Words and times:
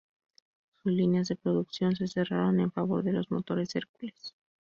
Sus 0.81 0.93
líneas 0.93 1.27
de 1.27 1.35
producción 1.35 1.95
se 1.95 2.07
cerraron 2.07 2.59
en 2.59 2.71
favor 2.71 3.03
de 3.03 3.13
los 3.13 3.29
motores 3.29 3.75
Hercules. 3.75 4.33